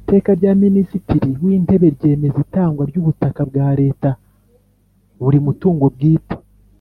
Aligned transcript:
Iteka 0.00 0.30
rya 0.38 0.52
Minisitiri 0.62 1.28
w 1.42 1.44
Intebe 1.56 1.86
ryemeza 1.96 2.38
itangwa 2.46 2.82
ry 2.90 2.96
ubutaka 3.00 3.40
bwa 3.50 3.68
Leta 3.80 4.10
buri 5.22 5.38
mu 5.40 5.44
mutungo 5.46 5.84
bwite 5.94 6.34